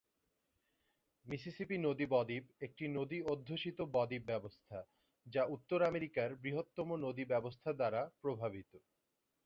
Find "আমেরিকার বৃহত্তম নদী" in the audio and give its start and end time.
5.83-7.23